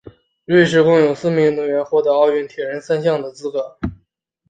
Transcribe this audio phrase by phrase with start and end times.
[0.45, 3.77] 瑞士共有四名运动员获得奥运铁人三项的资格。